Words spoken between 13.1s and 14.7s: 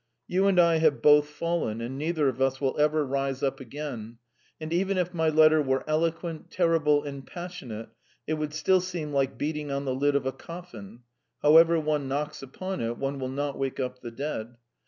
will not wake up the dead!